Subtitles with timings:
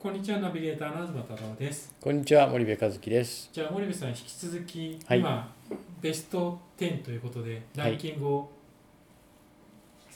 [0.00, 1.94] こんにちは、ナビゲーターの東忠夫です。
[2.00, 3.50] こんにちは森部和樹です。
[3.52, 5.18] じゃあ、森部さん、引き続き、はい。
[5.18, 5.54] 今、
[6.00, 8.50] ベスト10ということで、ランキングを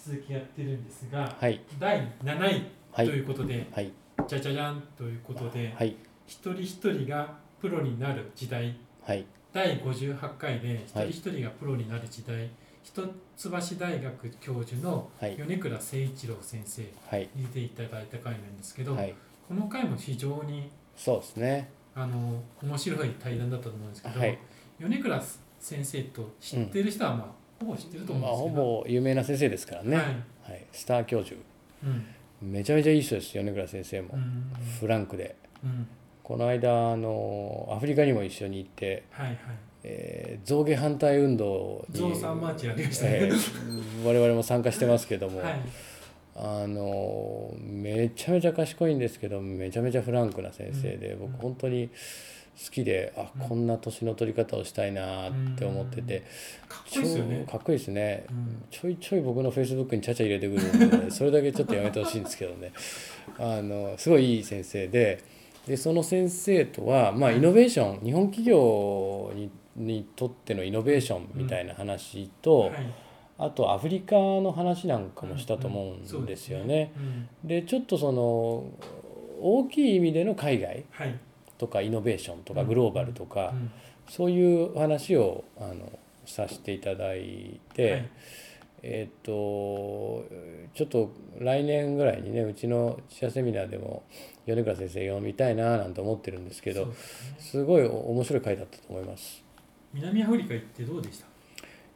[0.08, 1.60] 引き続きやってるんですが、はい。
[1.78, 2.62] 第7位
[2.92, 3.92] はいということで、はい。
[4.26, 5.94] じゃじゃじゃんということで、はい。
[6.26, 9.26] 一人一人がプロになる時代、はい。
[9.52, 12.48] 第58回で、一はい人一人がプロになる時代、
[12.82, 15.36] 一橋大学教授のはい。
[15.36, 17.28] 米倉誠一郎先生はい。
[17.34, 19.14] に出ていただいた回なんですけど、はい
[19.48, 21.68] この回も非常にそうですね。
[21.94, 24.38] あの面白い対談だったと思うんですけど、はい。
[24.80, 25.22] 米倉
[25.60, 27.26] 先生と知ってる人は、まあ
[27.64, 29.96] ほぼ知ってると思まあほうんですけど、ぼ有名な先生ですからね。
[29.96, 30.12] ははい。
[30.12, 30.16] い、
[30.72, 31.36] スター教授。
[31.84, 32.06] うん。
[32.52, 34.08] めちゃめちゃいい人です米倉先生も。
[34.14, 34.16] う。
[34.16, 34.52] ん。
[34.80, 35.36] フランクで。
[35.62, 35.86] うん。
[36.22, 39.36] この間あのアフリカにも一緒に行って、はいはい。
[39.84, 42.00] えー象牙反対運動に
[44.04, 45.60] 我々も参加してますけども、 はい
[46.36, 51.32] あのめちゃめちゃ賢いんですけどめちゃめちゃフランクな先生で、うん。
[51.32, 53.48] 僕本当に好きであうん。
[53.48, 56.22] こんな年の取り方をしたいなって思ってて、
[56.68, 57.44] かっこいいですよね。
[57.46, 58.64] 超かっこいいですね、うん。
[58.70, 62.72] ちょいちょい僕のフェイスブックにちゃちゃ入れてくるんで それだけちょっとやめてほしいんですけどね。
[63.38, 65.20] あのすごいいい先生で
[65.68, 72.72] でその先生とは、まあ、イノベーション日本企業ににとってのイノベーションみたいな話と、はい
[73.44, 76.92] あとアフリカの話なんかもしたと思うんですよね。
[77.42, 77.48] うん。
[77.48, 78.64] でちょっとその
[79.40, 81.18] 大きい意味での海外はい。
[81.58, 82.68] とかイノベーションとかうん。
[82.68, 83.70] グローバルとか、うん。
[84.08, 88.10] そういう話をあのさせていただいて、はい。
[88.86, 89.32] えっ、と
[90.74, 94.02] ちょっと来年ぐらいにねうちの自社セミナーでも
[94.44, 96.92] 米倉先生読みたいななんて思ってるんですけど
[97.38, 99.42] すごい面白い回だったと思います。
[99.94, 101.26] 南アフリカ行ってどうでした？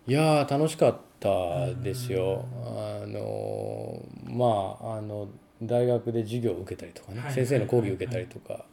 [0.09, 2.47] いやー楽しかったですよ。
[2.65, 5.29] うあのまああの
[5.63, 8.65] 大学で授業を受けたりとかね、はい先生の講義を受けたりとか、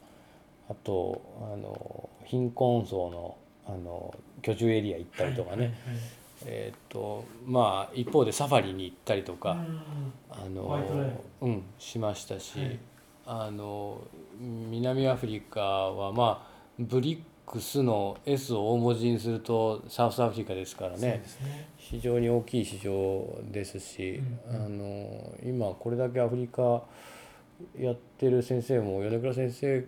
[0.70, 1.20] あと
[1.52, 5.74] あの貧困層のあの居住エリア行ったりとかね、
[6.46, 9.58] えーっとまあ一方でサファリに行ったりとか、はい
[10.30, 12.78] あのうんしましたし、はい。
[13.26, 14.00] あの
[14.40, 20.98] 南アフリカはまあブリックスの S を大文字にするとサウスアフリカですからね。
[20.98, 21.24] ね。
[21.76, 24.20] 非常に大きい市場ですし、
[24.50, 24.64] うんうん。
[24.64, 26.82] あの今これだけアフリカ
[27.78, 29.86] やってる先生も米倉先生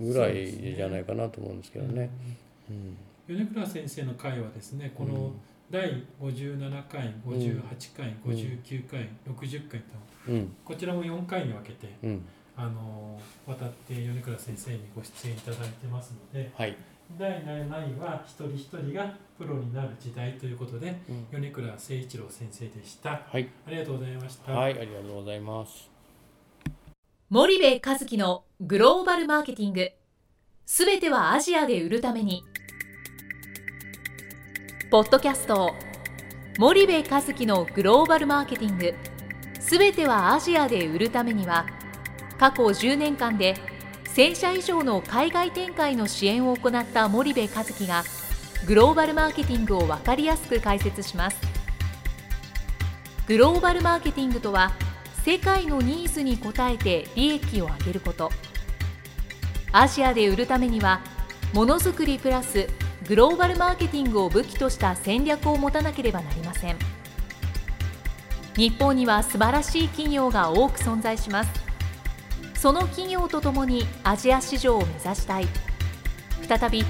[0.00, 2.10] ぐらいじゃないかなと思うんですけどね。
[2.70, 2.96] うん。
[3.28, 4.92] 米倉先生の回はですね。
[4.96, 5.32] このうん。
[5.70, 9.86] 第57回58回、59回60回と
[10.28, 10.56] うん。
[10.64, 12.24] こちらも4回に分けてうん
[12.56, 16.76] あの渡って米倉先生にご出演いただいてますのではい、
[17.18, 21.26] 第7位は一人一人がプロになる時代ということでうん。
[21.30, 23.22] 米倉誠一郎先生でした。
[23.26, 23.48] はい。
[23.66, 25.90] ありがとうございました、はい、ありがとうございます。
[27.30, 29.90] 森部和樹のグローバルマーケティング。
[30.66, 32.44] すべてはアジアで売るために。
[34.90, 35.74] ポッドキャスト
[36.58, 38.94] 森部和樹のグローバルマーケティング。
[39.58, 41.66] すべてはアジアで売るためには
[42.38, 43.56] 過去10年間で
[44.14, 48.04] 1000社以上の海外展開の支援を行った森部和樹が
[48.66, 51.36] グローバルマーケティングを分かりやすく解説します。
[53.26, 54.72] グローバルマーケティングとは
[55.24, 58.30] 世界のニーズに応えて利益を上げること。
[59.72, 61.00] アジアで売るためには
[61.52, 62.68] ものづくりプラス
[63.08, 66.76] グローバルマーケティングを武器とした戦略を持たなければなりません。
[68.56, 71.63] 日本には素晴らしい企業が多く存在します。
[72.64, 75.46] その企業とともにアジア市場を目指したい。
[76.48, 76.82] 再び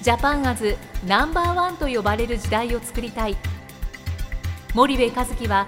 [0.00, 3.36] ジャパンアズナンバーワンと呼ばれる時代を作りたい。
[4.72, 5.66] 森部和樹は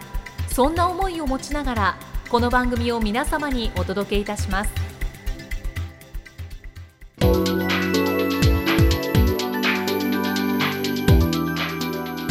[0.49, 1.97] そんな思いを持ちながら
[2.31, 4.71] この番組を皆様にお届けいたします。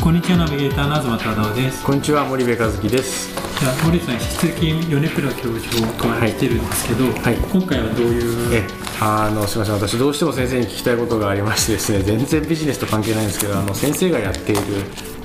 [0.02, 1.86] こんにちはナビゲーターの東忠夫です。
[1.86, 3.39] こんにちは、森部和樹です。
[3.60, 7.36] じゃあ森さん引き続き米倉教授を伺ってるんですけど、はい。
[7.36, 8.64] 今回はどういうえ、
[9.02, 14.62] あの、すみません、私どうしても先生に聞きたいことがありましてですね、 全然ビジネスと関係ないんですけど、あの先生がやっている。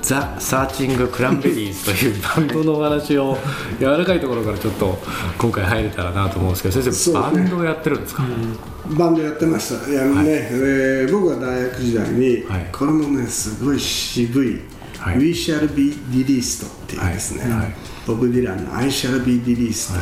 [0.03, 3.39] ザ・サーチング・クランベリーズというバンドのお話を
[3.81, 4.99] 柔らかいところからちょっと
[5.39, 7.19] 今回入れたらなと思うんですけど先生ね。
[7.21, 8.23] バンドをやってるんですか、
[8.99, 9.91] バンドやってました。
[9.91, 12.69] いやね、えー僕が大学時代に、はい。
[12.71, 14.61] これもねすごい渋い「はい
[15.07, 17.45] We shall be released」っていうですね、
[18.07, 19.93] ボブ・ディランの「I shall be released」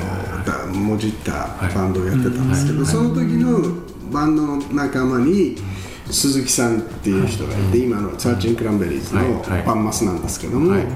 [0.46, 3.60] がもじったバンドをやってたんですけど、その時の
[4.12, 5.56] バンドの仲間に
[6.10, 9.50] 鈴木さんっていう人がいて、今のサーチン・クランベリーズのはい。
[9.50, 9.66] はい。
[9.66, 10.86] バンマスなんですけども、え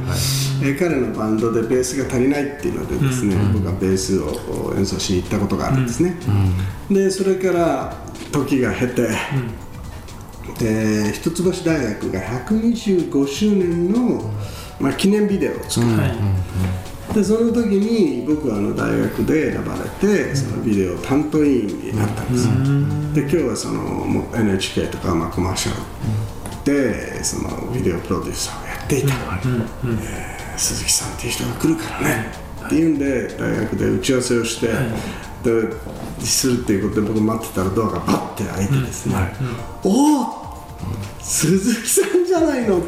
[0.63, 6.17] ー彼のバンドでベースが足りないっていうのでですね、僕はベースを演奏しに行ったことがあるんですね、
[6.91, 7.97] でそれから
[8.33, 9.09] 時が経て、
[10.59, 14.31] で一橋大学が125周年の、
[14.81, 17.15] まあ、記念ビデオを作る、はい。
[17.15, 22.55] でその時に僕はあの大学で選ばれてそのビデオ担当委員になったんですよ、
[23.15, 32.47] で今日はそのもう NHK とかまあコマーシャルでそのビデオプロデューサーをやっていた、えー鈴木さんっていう人が来るからね。
[32.67, 34.75] っていうんで大学で打ち合わせをして、で
[36.21, 37.65] するっていうことで僕待ってた。
[37.65, 39.15] らドアがバッて開いてですね、
[39.85, 40.47] おお
[41.21, 42.81] 鈴木さんじゃないの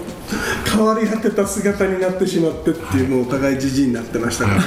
[0.65, 1.47] 変わり果てた。
[1.47, 4.45] 姿になってしまってっていうもうお互いじじいになってました。
[4.47, 4.65] からね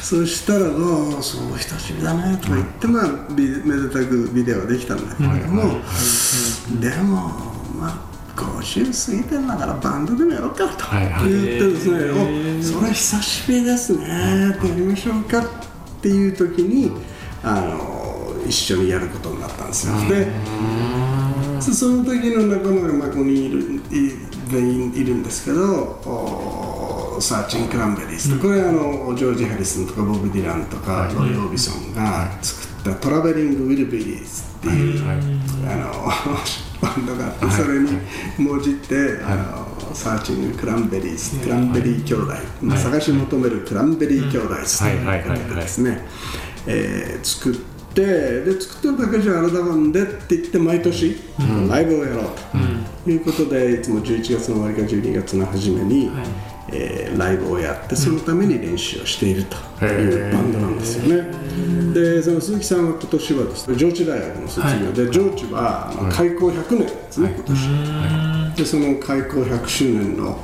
[0.00, 0.58] そした。
[0.58, 5.80] ら「ああそう久しぶりだね」とか言って、まあ、めでたくビデオはできたんだけども、
[6.80, 15.73] でもまあ50過ぎてんだからバンドでもやろうかと言ってですね「おそれ久しぶりですね」やりましょうかって
[16.08, 16.92] いう時に
[17.42, 19.94] あの一緒にやることになったんですよ。
[20.08, 20.28] で
[21.60, 23.60] そその時の仲間がまあここにいる
[23.90, 24.12] い
[24.48, 35.02] 全員いるんですけどおサーチン・クランベリーズと、これあのジョージ・ハリスンとかボブ・ディランとか、ロイ・オービソンが作った「Traveling Wilburys」っていう、
[35.66, 36.12] あの
[36.80, 37.90] バンドがあって、それに
[38.38, 45.20] もじって、あのサーチング・クランベリーズ、クランベリー兄弟、まあ探し求めるクランベリー兄弟とい。
[45.20, 46.06] うことでですね、
[46.66, 47.64] えー作って
[47.94, 51.16] で作ってるだけじゃあれだもんでって言って毎年
[51.70, 52.24] ライブをやろう
[53.04, 53.10] と。
[53.10, 56.10] いうことでいつも11月の終わりか12月の初めに、
[56.72, 59.44] えーライブをやってそのために練習をしている
[59.78, 61.30] というバンドなんですよね。
[61.94, 68.56] でその鈴木さんは今年はですね上智大学の卒業で、上智はあの開校100年ですね、今年。
[68.56, 70.38] でその開校100周年の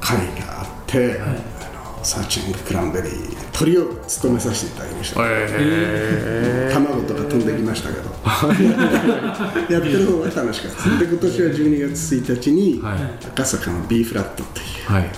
[0.00, 5.20] 会があって、あのサーチング・クランベリー鳥を務めさせていただきました。
[5.24, 8.06] え卵とか飛んできましたけど。
[9.72, 10.98] やってる方が楽しかったです。
[11.00, 12.98] で今年は12月1日にはい。
[13.26, 15.10] 赤坂の B フラットといー、はい。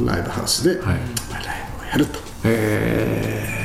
[0.00, 2.18] うライブハウスで、まあライブをやると。
[2.44, 3.57] え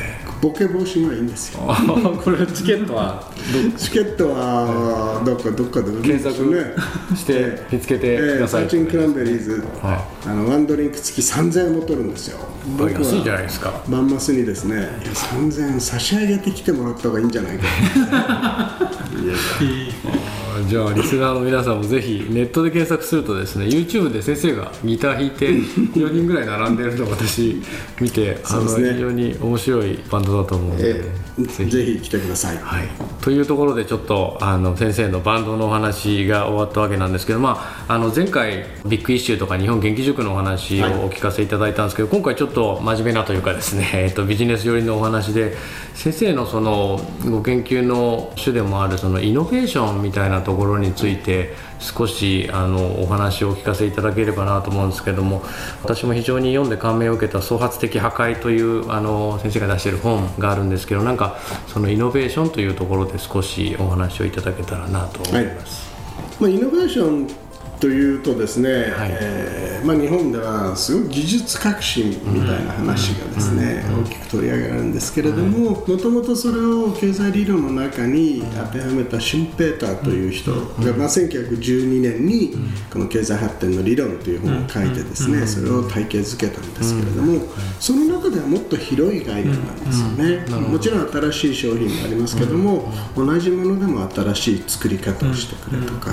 [0.43, 1.61] ボケ防止がいいんですよ。
[1.61, 3.31] ー、 これチケットは
[3.77, 6.75] チケットはどっかどっかで売るんですよね。
[7.15, 8.63] して見つけてえーください。
[8.63, 12.39] サーチンクランベリーズ、はあのワンドリンク付き3000円も取るんですよ。
[12.77, 13.73] 僕は安いじゃないですか。
[13.87, 14.75] バンマスにですね。
[14.75, 17.63] いや3000円差し上げてきてもらった方がいいんじゃないか
[20.67, 27.61] じゃあリスナーの皆さんもぜひネットで検索するとですね YouTube で先生がギター弾いて4人ぐらい並んでるのを私
[27.99, 31.99] 見てあの非常に面白いバンドだと思うので、えーぜひ。
[32.01, 32.57] 来てください。
[32.57, 32.87] はい、
[33.21, 45.57] というところでちょっとあの先生のバンドのお話が終わったわけなんですけど、まあ、あの前回ビッグイッシュとか日本元気塾のお話をお聞かせいただいたんですけど、今回ちょっと真面目なというかですね、 えっと、ビジネス寄りのお話で
[45.95, 55.43] 先生のそのご研究の主でもあるそのイノベーションみたいなところについて少しあのお話をお聞かせいただければなと思うんですけども
[55.81, 61.37] 私も非常に読んで感銘を受けた「創発的破壊」というあの先生が出している本があるんですけどなんか
[61.67, 65.91] そのイノベーションというところで少しお話をいただけたらなと思います。
[66.39, 67.42] まあ、イノベーション
[67.83, 82.53] というとですね、えーまあ、日本ではすごい技術革新みたいな話がですね、大きく取り上げられるんですけれどももともとそれを経済理論の中に当てはめたシュンペーターという人が、まあ、1912年に
[82.89, 87.41] この経済発展の理論という本を書いてですねそれを体系づけたんですけれども
[87.81, 90.45] その中ではもっと広い概念なんですよね。
[90.69, 96.11] もちろん新しい商品もありますけども同じものでも新しい作り方をしてくれとか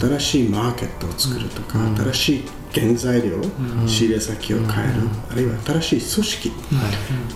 [0.00, 1.78] 新しいマーケットを作るとか
[2.12, 3.40] 新しい原材料
[3.86, 4.94] 仕入れ先を変える
[5.30, 6.52] あるいは新しい組織。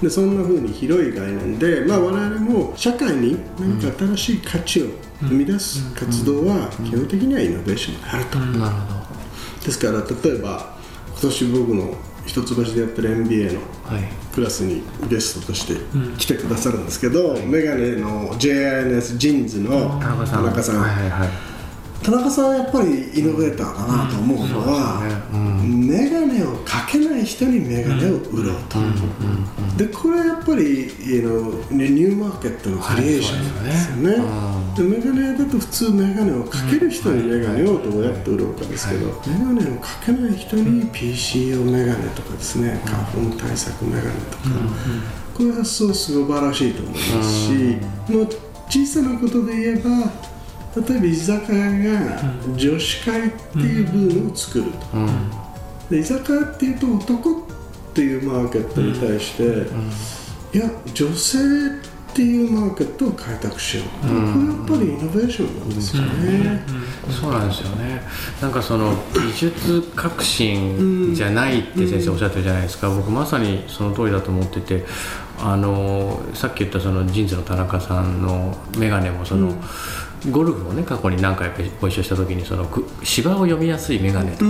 [0.02, 4.86] でそんな風に広い概念で、まあ、我々も社会に何か新しい価値を
[5.20, 8.38] 生み出す活動は基本的にはイノベーションであると。
[9.64, 10.76] ですから例えば
[11.12, 11.94] 今年僕の
[12.26, 13.60] 一橋でやってる MBA の
[14.34, 15.74] クラスにゲストとして
[16.18, 20.82] 来てくださるんですけど、メガネの JINS ジーンズの田中さん
[22.04, 25.00] 田中さんはやっぱりイノベーターだなと思うのは、
[25.64, 28.78] メガネをかけない人にメガネを売ろうと、
[29.78, 34.16] でこれやっぱりあのニューマーケットのクリエーションですよね、
[34.76, 44.44] でメガネだと普通メガネをかける人にメガネをどうやって売ろうかですけど、メガネをかけない人に PC 用メガネとかですね花粉対策メガネとか、
[45.32, 47.78] こういう発想素晴らしいと思いますし、
[48.12, 48.28] もう
[48.68, 50.33] 小さなことで言えば
[50.76, 52.22] 例えば居酒屋が
[52.56, 55.30] 女子会っていうブームを作ると、うん。
[55.90, 57.34] で居酒屋っていうと男っ
[57.94, 59.42] ていうマーケットに対して、
[60.56, 64.66] いや女性っていうマーケットを開拓しよう、うん。
[64.66, 66.64] これやっぱりイノベーションなんですよね、
[67.10, 68.02] そうなんですよね。
[68.40, 74.84] なんかその技術革新じゃないって先生おっしゃってるじゃないですか、僕まさにその通りだと思ってて
[75.40, 79.52] あのさっき言ったそのジーンズの田中さんの眼鏡もその、
[80.30, 84.44] ゴルフをね過去に何回かご一緒した時にそのく芝を読みやすい眼鏡とか、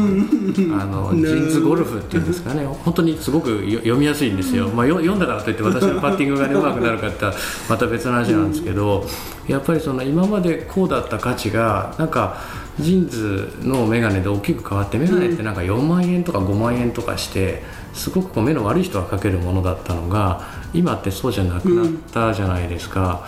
[0.83, 2.65] あのジーンズゴルフっていうんですかね。
[2.65, 7.25] 本当にすごくよ読みやすいんですよ、まあ、よ読んだからといって私のパッティングがね上手くなるかって
[7.69, 9.05] また別の話なんですけど
[9.49, 12.41] やっぱりその今までこうだった価値がなんか
[12.79, 17.63] ジーンズの眼鏡で大きく変わって眼鏡ってなんか4万円とか5万円とかして
[17.93, 23.27] すごくこう目の悪い人がかけるものだったのが今ってそうじゃなくなったじゃないですか。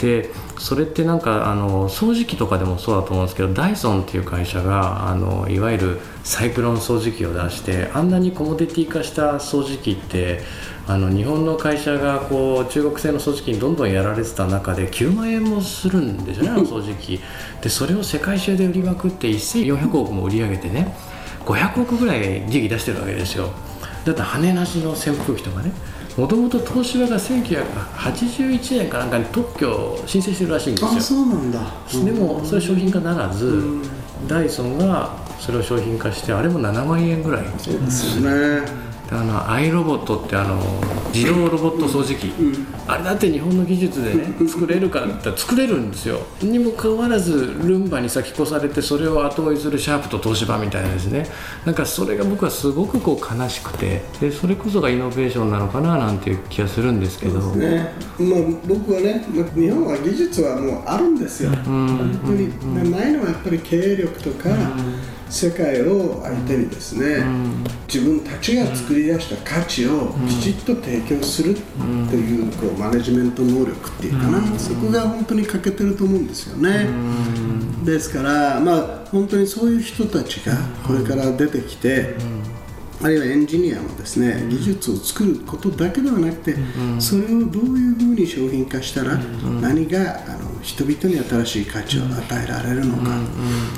[0.00, 10.40] でそれってなんかあの掃除機とかでもそうだと思うんですけどダイソンっていう会社があのいわゆるサイクロン掃除機を出してあんなにコモディティ化した掃除機って
[10.86, 17.20] あの日本の会社がこう中国製の掃除機にどんどんやられてた中で9万円もするんですよね あの掃除機。
[17.62, 20.94] でそれを世界中で売りまくって1400億も売り上げてね
[21.44, 23.50] 500億ぐらい利益出してるわけですよ。
[24.04, 25.72] だって羽なしの扇風機とかね
[26.16, 30.90] もともと東芝が1981年かなんかに特許を申請してるらしいんですよ。
[30.96, 31.60] あそうなんだ。
[32.04, 33.82] でもそれ商品化ならず、ん。
[34.26, 37.44] ダイソンがそれを商品化してあれも7万円ぐらい。
[37.58, 40.60] そうですよねあのアイロボットってあの
[41.14, 42.32] 自動ロボット掃除機、
[42.86, 46.20] あれだって日本の技術でね作れるかって言ったら作れるんですよ。
[46.42, 51.26] にもかかわらずルンバに先越されてそれを後追いするシャープと東芝みたいなですね。
[51.64, 57.40] なんかそれが僕はすごくこう悲しくてでそれこそがイノベーションなのかななんていう気がするんですけど。
[57.56, 64.48] ね、まあ、僕はね、まあ日本は技術はもうあるんですよ、本当に、ないのはやっぱり経営力とか、
[65.28, 67.24] 世界を相手にですね、
[67.92, 76.88] 自分たちが作り出した価値をきちっと提供するというこうマネジメント能力っていうかな、そこが本当に欠けてると思うんですよね。
[77.84, 80.54] ですから、まあ、本当にそういう人たちが
[80.86, 82.14] これから出てきて、
[83.02, 86.56] あるいはエンジニアもですね技術を作ることだけではなくて、
[86.98, 89.16] それをどういうふうに商品化したら、
[89.60, 93.10] 何があの人々に新しい価値を与えられるのか、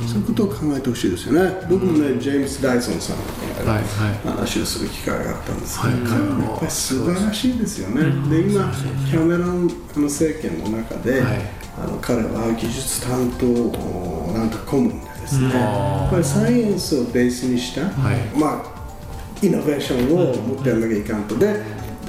[0.07, 1.67] そういうことを考えてほしいですよね。
[1.69, 3.23] 僕もね、ジェームス・ダイソンさんと
[4.31, 8.73] 話をする機会があったんですけど、彼はやっぱり素晴らしいですよね、で今
[9.11, 11.59] キャメロンあの政権の中で、はい。
[11.81, 13.47] あの彼は技術担当
[14.33, 17.91] なんか顧問でですね、やっぱりサイエンスをベースにした、い。
[18.37, 18.79] まあ
[19.41, 21.37] イノベーションを持ってやらなきゃいかんと。
[21.37, 21.63] で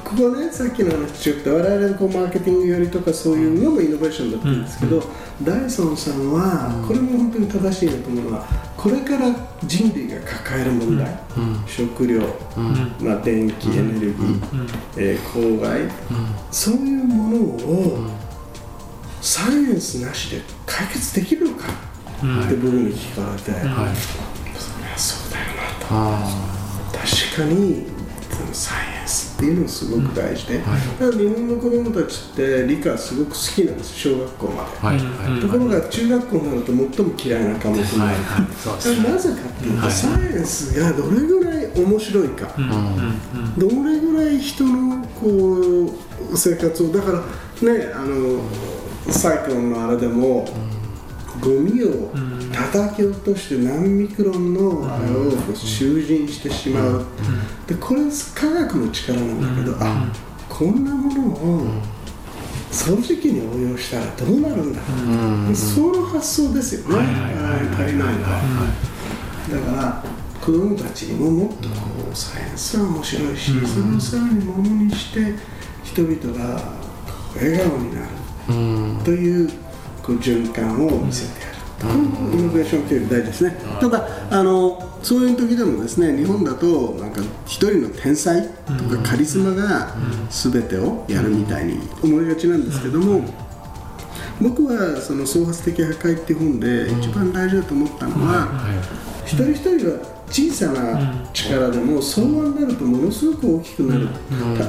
[0.09, 5.03] ここねさっきの話ちょっと我々のこうマーケティングよりとかそういうのもイノベーションだったんですけど、
[5.43, 9.31] ダイソンさんはこれも本当に正しいなと思うのはこれから
[9.63, 11.19] 人類が抱える問題、
[11.67, 12.21] 食料、
[13.01, 14.41] まあ、電気エネルギー、
[14.97, 15.81] えー公害、
[16.51, 18.07] そういうものを
[19.21, 23.95] サイエンスなしで解決できるのかって僕に聞かれて、はい。
[24.57, 25.87] そりゃそうだよなと。
[25.91, 26.29] あ
[26.93, 27.85] 確かに
[28.53, 28.98] サイエンス
[29.39, 34.97] っていうのがすごく大事で、だから日本の子供たちって理科すごく好きなんです小学校まで、ーはい。
[35.31, 35.41] はい。
[35.41, 38.15] ところが中学校になると最も嫌いな科目になる、はい。
[38.15, 38.53] はい。
[38.57, 39.09] そうですね。
[39.09, 39.91] なぜかっていうと、はい。
[39.91, 42.53] サイエンスがどれぐらい面白いか、
[43.57, 45.85] どれぐらい人のこ
[46.33, 47.19] う生活をだから
[47.71, 48.43] ねあの
[49.09, 50.49] サイクロンのあれでも、
[51.41, 52.11] ゴミを
[52.51, 57.05] 叩き落として何ミクロンのあれを囚人してしまう、
[57.67, 58.01] でこれ
[58.35, 60.11] 科学の力なんだけど、あ
[60.47, 61.61] こんなものを
[62.71, 64.81] 掃除機に応用したらどうなるんだ、
[65.55, 66.97] その発想ですよね、
[67.73, 68.67] 足りないのは。
[69.49, 70.03] だから
[70.39, 71.75] 子供たちにももっとこ
[72.11, 75.35] うサイエンスは面白いし、それをさらにものにして
[75.83, 76.73] 人々が
[77.35, 78.07] 笑顔になる。
[79.03, 79.49] という
[80.17, 81.59] 循環を見せてやる。
[81.81, 83.55] イノベーション大事ですね。
[83.79, 89.95] ただあのそういう時でもですね日本だとなんか一人の天才とかカリスマが
[90.29, 93.49] 全てをやるみたいに思いがちなんですけども。
[94.41, 98.47] 僕はその創発的破壊っていう本で一番大事だと思ったのは、
[99.25, 99.99] 一人一人が
[100.31, 104.07] 小さな力でも相和になるとものすごく大きくなる、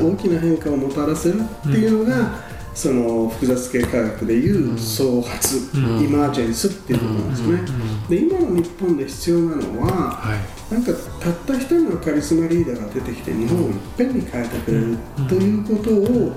[0.02, 2.34] 大きな変化をもたらせるっていうのが、
[2.74, 7.62] その複雑系科学でいう創発、イマージェンスっていうことなんですね。
[8.08, 10.60] で今の日本で必要なのは、はい。
[10.72, 14.96] なんかたった一人のカリスマリーダーが出てきて日本をいっぺんに変えてくれる
[15.28, 16.32] ということを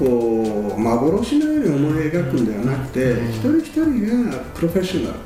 [0.00, 5.16] こう幻のように思い描くんではなくて、一人一人がプロフェッショナル、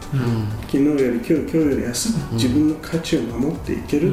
[0.62, 4.12] 昨日より今日今日より明日、自分の価値を守っていける、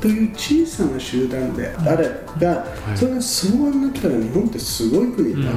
[0.00, 2.08] という小さな集団であれ
[2.40, 2.64] ば、
[2.94, 5.56] それが相場になったら日本ってすごい国になる、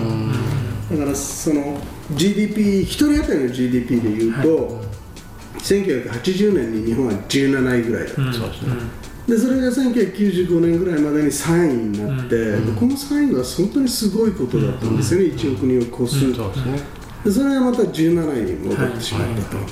[0.97, 1.79] だからその
[2.15, 4.81] GDP 一人当たりの GDP でいうと、
[5.59, 8.73] 1980年に日本は17位ぐらいだった、そうですね
[9.31, 16.51] でそれが1995年ぐらいまでに3位になって、うん、この3位は本当にすごいことだったんですよね、うん、1億人を超す、うん、そ
[17.23, 19.63] でそれがまた17位に戻ってしまったと、は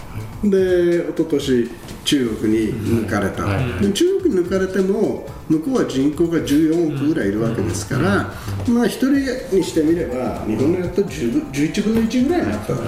[0.45, 1.69] い、で一昨年
[2.05, 12.79] 中国に抜かれた、はい、中国に抜かれても向こうは人口が14億ぐらいいるわけですから、まあ1人にしてみれば日本のやっと11分の1ぐらいになった、は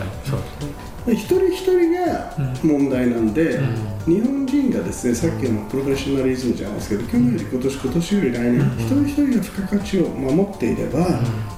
[1.07, 3.59] い、一人一人が問題なんで、
[4.05, 11.08] 日本人がですねさっきのプロフェッショナリズムじゃないですけど去年より今年今年より来年、一人一人が付加価値を守っていれば、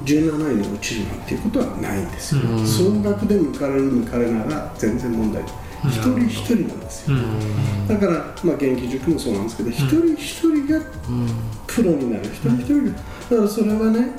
[0.03, 5.53] 17位に落ちるなんていうことはないんですよ、総額で抜かれる抜かれなら全然問題ない。
[5.85, 7.17] 一人一人なんですよ、
[7.87, 8.11] だから、
[8.43, 10.81] まあ、元気塾もそうなんですけど、一人一人が
[11.67, 12.25] プロになる。
[12.25, 12.91] 一人一人が
[13.29, 14.11] だからそれはね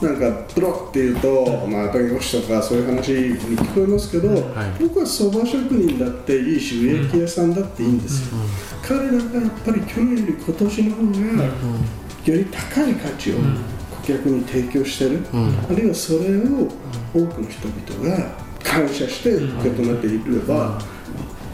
[0.00, 11.50] なんかプロっていうと、まあ、弁護士とかそういう話に聞こえますけど、はい、僕はそば職人だっていいし植木屋さんだっていいんですよ、うん彼らがやっぱり去年より今年の方がよ
[12.24, 16.68] り高い価値を顧客に提供してる、うん、あるいはそれを
[17.12, 18.30] 多くの人々が
[18.64, 20.80] 感謝して受け止めていれば、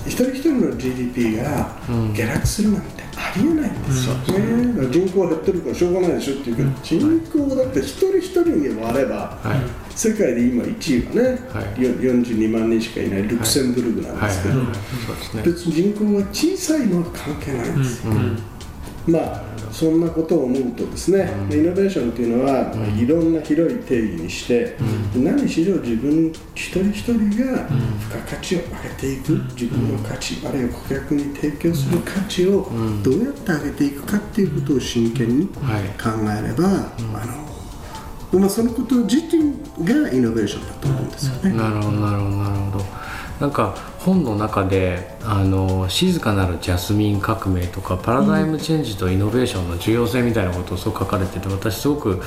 [0.06, 1.76] 一人一人の GDP が
[2.14, 18.12] 下落するなんてありえないんですよね、うん、人口減ってるからしょうがないでしょっていうけど、人口だって一人一人に割れば、はい、世界で今1位はね、はい、42万人しかいないルクセンブルグなんですけど、別に人口が小さいのは関係ないんですよ、
[19.06, 24.76] まあそんなことを思うとですね、イノベーションというのは、いろんな広い定義にして、
[25.16, 27.68] 何しろ自分一人一人が
[27.98, 32.70] 付加価値を上げていく、自分の価値、あるいは顧客に提供する価値を
[33.02, 35.60] どうやって上げていくかっていうことを真剣に考
[36.38, 37.26] えれば、あ
[38.32, 41.52] のまあ、そのこと自身がイノベーションだと思うんですよね。
[41.52, 43.03] なるほどなるほどなるほど
[43.44, 52.22] なんか本の中であの静かなるジャスミン革命とかパラダイムチェンジとイノベーションの重要性みたいなことをそう書かれてて私すごく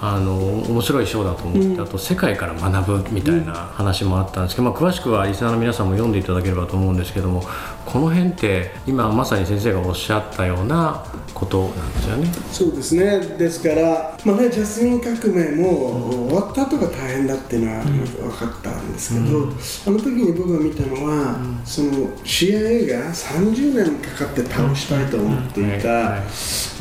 [0.00, 7.42] あの面白い章だと思って、うん、あと世界から学ぶみたいな話もあったんですけど、まあ、詳しくはリスナーの皆さんも読んでいただければと思うんですけども
[7.86, 12.32] この辺って今まさに先生がおっしゃったようなことなんですよね。
[12.50, 13.20] そうですね。
[13.36, 26.20] ですから、まあね、ジャスミン革命も終わった後が大変だっていうのは分かったんですけど、うん、あの時に僕が見たのは、うん、その CIA が30年かかって倒したいと思っていた、あ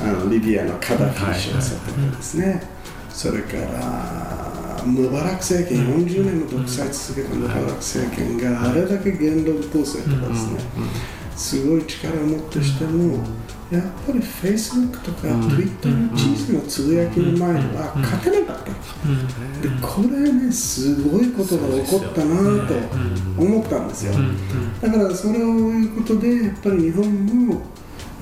[0.02, 2.75] のリビアのカダフィ少佐とかですね、
[3.16, 10.60] それからムバラク政権40年も独裁続けたムバラク政権があれだけ言論統制とかですね
[11.36, 13.24] すごい力を持ってしても
[13.72, 18.66] やっぱりフェイスブックとか Twitter の小さなつぶやきの前には勝てなかった。
[18.66, 22.76] でこれねすごいことが起こったなと
[23.42, 24.14] 思ったんですよ。
[24.82, 27.62] だからそれをいうことでやっぱり日本も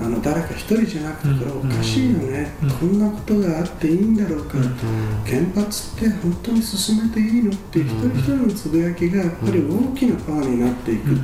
[0.00, 4.64] あの誰か一人じゃなくてこれおかしいよね、うん、こんなことがあっていいんだろうか、うん、
[5.24, 7.50] 原発って本当に進めていいの？
[7.50, 11.16] って一人一人のつぶやきがやっぱり大きなパワーになっていく、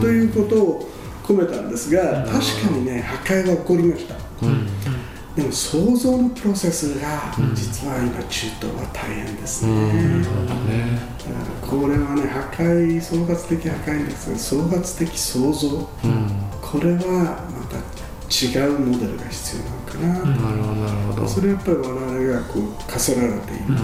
[0.00, 0.88] ということを
[1.24, 4.14] 込めたんですが確かにね破壊が起こりました、
[5.34, 10.24] でも想像のプロセスが実は今中東は大変ですね、
[11.60, 14.30] これはね破壊総括的破壊です。
[14.30, 15.88] が総括的創造、
[16.64, 16.98] これは
[17.50, 17.76] また
[18.30, 21.28] 違うモデルが必要なのかな、なるほどなるほど。
[21.28, 23.76] それはやっぱり我々がこう課せられている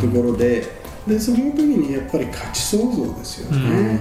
[0.00, 0.86] ところで。
[1.06, 4.00] でその時にやっぱり価値創造ですよね、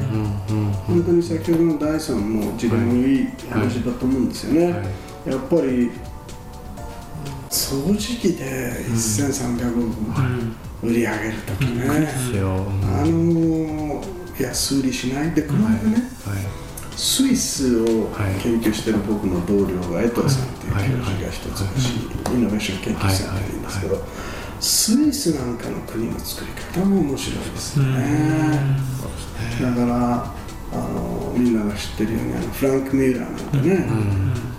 [0.87, 4.69] 本当に先ほどの第3の事例もいい話だと思うんですよね、
[5.23, 5.91] やっぱり
[7.47, 14.03] 掃除機で1300億売り上げる時ね、あの
[14.39, 16.09] 安売りしないでこの間ね、
[16.95, 17.85] スイスを
[18.41, 24.01] 研究している僕の同僚が江藤さんっていう教授が一つ欲しいイノベーション研究センターにいるんですけど
[24.59, 28.77] スイスなんかの国の作り方も面白いですよね。
[29.61, 30.33] だから
[30.73, 33.87] あのみんなが知ってるようにあのフランク・ミューラーなんてね、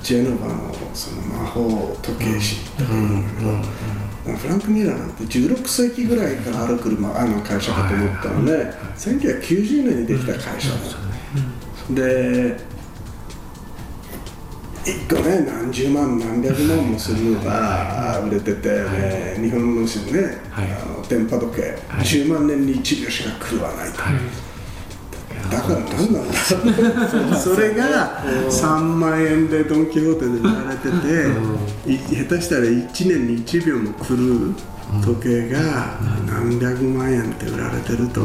[0.02, 3.30] ジェノバのその魔法時計師とか言うんだ
[4.24, 10.76] けど、フランク・ミューラーなんて16世紀ぐらいからある車あの会社かと思ったので、1990年にできた会社だ、
[11.90, 12.56] で
[14.84, 19.86] 1個ね何十万何百万もするのが売れてて、ね日本のね、
[20.50, 20.72] はい。
[20.72, 22.04] あの電波時計、はい。
[22.04, 24.14] 10万年に1秒しか狂わないと、はい。
[25.50, 26.28] だから何なん
[27.30, 34.54] だそれが3万円でドン・キホーテで売られてて、い下手したら1年に1秒も狂う
[35.04, 38.22] 時計が何百万円って売られてると、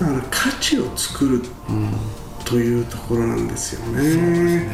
[0.00, 1.42] だから価値を作る
[2.52, 4.68] というところなんですよね。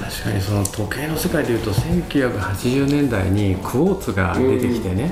[0.00, 5.10] 確かにその時計の世界でいうと1980年代にクォーツが出てきてね、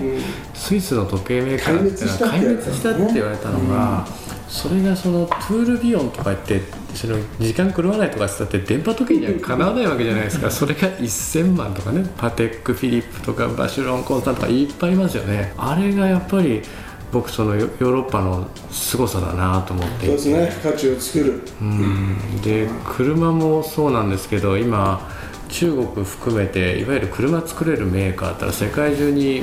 [0.54, 4.06] スイスの時計メーカーっていうのは壊滅したって言われたのが、
[4.48, 6.62] それがそのトゥールビヨンとか言って
[6.94, 10.48] その時間狂わないとかって言ったって電波時計にはかなわないわけじゃないですか。
[10.50, 15.52] それが1000万とかねパテックフィリップとかバシュロンコンスタントとかいっぱいいますよね。
[15.58, 16.62] あれがやっぱり
[17.12, 20.52] 僕そのヨヨーロッパの凄さだなと思ってそうですね。
[20.62, 22.40] 価値を作る、うん。
[22.42, 25.00] で車もそうなんですけど今
[25.48, 29.42] 中国含めていわゆる車作れるメーカーってのは世界中に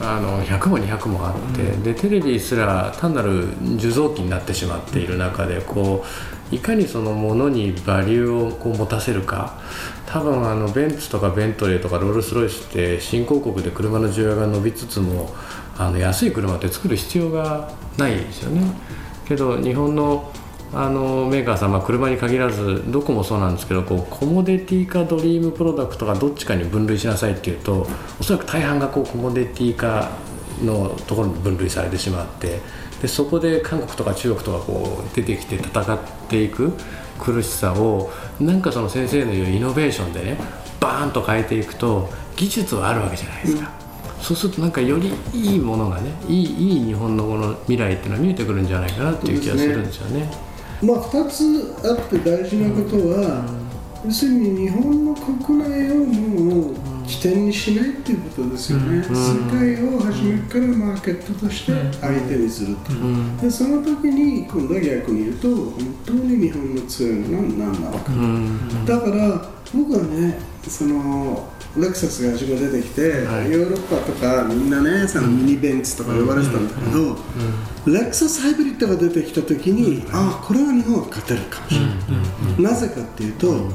[0.00, 6.04] あの100も200もあって、でテレビすら単なる受像機になってしまっている中でこ
[6.52, 9.58] ういかにそのものにバリューをこう持たせるか
[10.06, 15.34] 多分あのベンツとかベントレーとかロールスロイスって新興国で車の需要が伸びつつも
[15.78, 18.62] あの安い車って作る必要がないですよね。
[19.26, 20.32] けど日本の
[20.72, 27.86] あのメーカーさん、まあ、車に限らずどこもそうなんですけどこうコモディティかドリームプロダクトかどっちかに分類しなさいっていうと
[28.20, 30.10] おそらく大半がこうコモディティか
[30.62, 32.60] のところに分類されてしまって
[33.00, 36.72] でそこで韓国とか中国とかこう出てきて戦っていく
[37.18, 38.10] 苦しさを
[38.40, 40.38] なんかその先生の言うイノベーションでね
[40.80, 43.85] バーンと変えていくと技術はあるわけじゃないですか。
[44.20, 50.30] そうするとなんかよりいいものがねいいいい日本のこの未来っていうのが見えてくるんじゃないかなっていう気がするんですよね。
[50.82, 53.44] まあ2つあって大事なことは、
[54.04, 56.74] 要するに日本の国内をもう
[57.06, 62.92] 起点にしないっていうことですよね、世界を初めからマーケットとして相手にすると、
[63.42, 65.74] でその時に今度は逆に言うと本
[66.04, 68.10] 当に日本の強いのは何なのか、
[68.84, 73.50] だから僕はねそのレクサスが初め出てきて、はい。
[73.50, 77.16] ヨーロッパとかみんなねそのミニベンツとか呼ばれてたんだけど、
[77.86, 81.88] レクサスハイブリッドが出てきた時に、ああこれは日本は勝てるかもしれな
[82.58, 83.70] い、なぜかっていうと、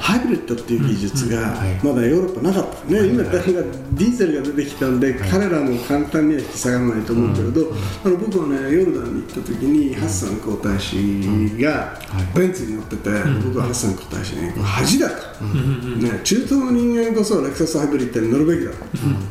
[0.00, 1.74] ハイブリッドっていう技術がはい。
[1.84, 7.72] まだヨーロッパなかったね、今ディーゼルが出てきたんで、彼らも簡単には引き下がらないと思うけれど、
[8.04, 11.98] あの僕はねヨルダンに行った時に、ハッサン皇太子が
[12.34, 13.10] ベンツに乗ってて、
[13.44, 18.78] 僕はハッサン皇太子に、これ恥だと、ね、中東の人間こそレクサスハイブリッドに乗るべきだって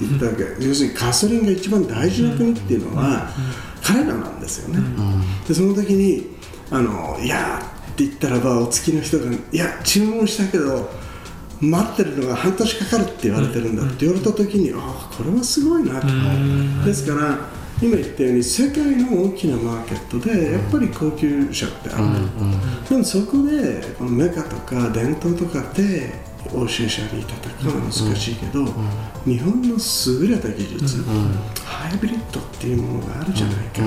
[0.01, 3.29] 言ったわけ、要するにガソリンが一番大事な国っていうのは、
[3.82, 4.79] 彼らなんですよね。
[5.47, 6.38] でその時に
[6.69, 10.89] あのいやーって言ったらばお付きの人が「いや注文したけど
[11.59, 16.07] 待ってるのが半年かかるって言われてるんだ」って言われた時に、ああこれはすごいなと、
[16.85, 17.38] ですから
[17.81, 28.65] 今言ったように世界の大きなマーケットでやっぱり高級車ってある、でもそこでこのメカとか伝統とかで欧州車に戦うのは難しいけど、
[29.25, 31.04] 日本の優れた技術、
[31.63, 33.82] ハイブリッドっていうものがあるじゃないか、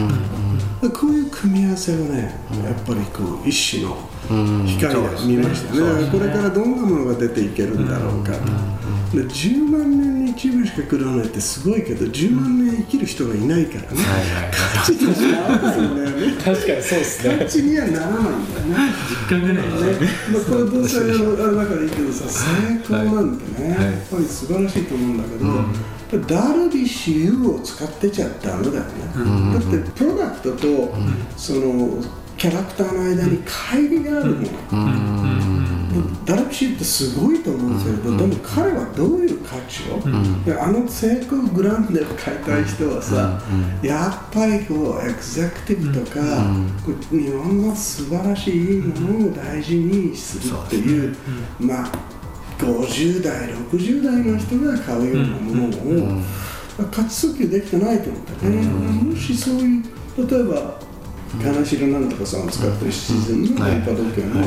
[0.91, 3.97] こういう組み合わせをね、やっぱりこう一種の
[4.29, 6.73] 光が見ましたね、だからこれからどん。
[6.77, 7.89] なものが出ていけるん。
[7.89, 13.89] だろうかと、で10万年に1秒しか来らないってすごいけど10万年生きる人がいないからね、
[14.53, 15.97] 価値として合わないん。
[15.97, 18.23] だよね確かにそうです価値にはならないん。
[18.23, 18.43] だよね
[19.09, 23.37] 実感がないねね、まあ、これ同性のあれだからいいけどさ成功なん。
[23.37, 25.19] てね、はいやっぱり素晴らしいと思うん。
[25.19, 25.25] だ
[26.11, 28.89] けど、ダルビッシュ有を使ってちゃダメだよね、
[29.53, 30.95] だってプロダクトと、
[31.37, 32.03] その
[32.43, 40.01] キャラクターの間に乖離があるもの、ダルシュってすごいと思うんですけど、でも彼はどういう価値を、
[40.45, 43.41] であの成功グランデを変えたい人はさ、
[43.81, 46.19] やっぱりこうエグゼクティブとか、
[47.13, 51.15] 日本の素晴らしいものを大事にするっていう、
[51.61, 51.93] まあ
[52.59, 56.21] 50代60代の人が買うようなものを、
[56.91, 59.85] 価値訴求できてないと思ったね、もしそういう
[60.29, 60.92] 例えば
[61.41, 62.09] 金城なん。
[62.09, 62.43] とかさん。
[62.43, 64.41] を使ってるシーズンの電波時計も、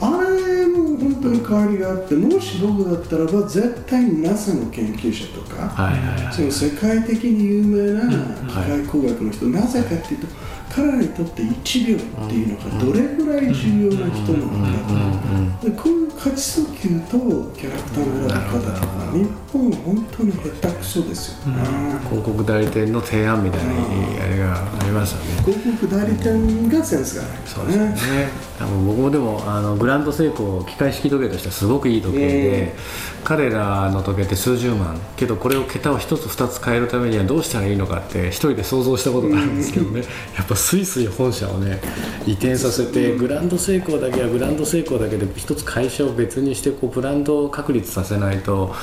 [0.00, 8.08] あれも本当に変わりがあってもし僕だったらば絶対に NASA の研究者とか、はいはいはいその世界的に有名な
[8.46, 10.26] 機械工学の人、なぜかっていうと
[10.70, 17.18] 彼らにとって1秒っていうのがどれぐらい重要な人なのか、でこういう価値訴求と
[17.58, 21.62] キャラクターの選び方とか日本は本当に下手くそですよね、
[22.04, 25.42] 広告代理店の提案みたいなあれがありますよね。
[25.42, 28.50] 広告代理店がセンスがないそうですよね。
[28.58, 32.76] 多分僕もでもあのグランドセイコー機械式時計としてはすごくいい時計で、え
[33.24, 35.00] 彼らの時計って数十万。
[35.16, 40.00] けどこれを桁を1つ2つ変えるためにはどうしたらいいのかって一人で想像したことがあるんですけどね、
[40.36, 41.80] やっぱスイスに本社をね
[42.26, 48.74] 移転させてグランド成功だけはグランド成功だけで一つ会社を別にしてこうブランドを確立させないと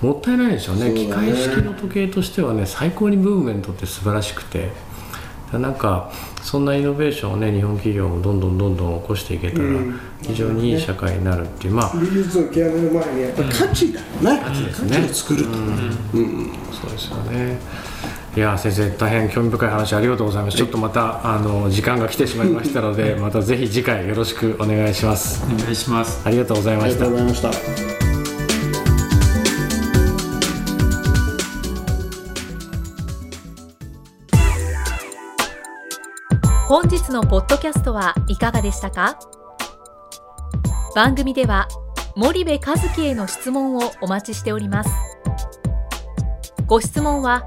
[0.00, 0.90] もったいないでしょうね。
[0.90, 0.94] ね。
[0.94, 4.70] 機械式の時計としてはね最高にムーブメントって素晴らしくて。
[5.52, 6.10] なんか
[6.42, 10.00] そんなイノベーションをね日本企業もどんどんどんどん起こしていけたらうん。
[10.22, 11.96] 非常にいい社会になるっていうまあ。
[11.96, 14.98] 技術を極める前にやっぱり価値だよね、価値ですね。
[14.98, 16.52] を作ると、うん。
[16.72, 17.58] そうですよね。
[18.36, 20.56] いや先生大変興味深い話ありがとうございます。
[20.56, 25.44] ちょっとまたあの時間が来てしまいましたので、またぜひ次回よろしくお願いします。
[25.44, 26.20] お願いします。
[26.26, 27.48] ありがとうございありがとました。
[27.48, 27.94] うございました
[36.66, 39.16] 本日のポッドキャストはいかがでしたか？
[40.96, 41.68] 番組では
[42.16, 42.60] 森部一
[42.96, 44.90] 樹への質問をお待ちしております。
[46.66, 47.46] ご質問は